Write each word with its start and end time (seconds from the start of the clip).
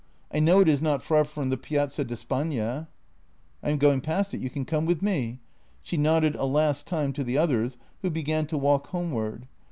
I 0.31 0.39
know 0.39 0.61
it 0.61 0.67
is 0.67 0.81
not 0.81 1.03
far 1.03 1.23
from 1.25 1.51
the 1.51 1.57
Piazza 1.57 2.03
di 2.03 2.15
Spagna."" 2.15 2.87
I 3.61 3.69
am 3.69 3.77
going 3.77 4.01
past 4.01 4.33
it— 4.33 4.39
you 4.41 4.49
can 4.49 4.65
come 4.65 4.87
with 4.87 5.03
me." 5.03 5.41
She 5.83 5.95
nodded 5.95 6.33
a 6.37 6.45
last 6.45 6.87
time 6.87 7.13
to 7.13 7.23
the 7.23 7.37
others, 7.37 7.77
who 8.01 8.09
began 8.09 8.47
to 8.47 8.57
walk 8.57 8.87
homeward. 8.87 9.47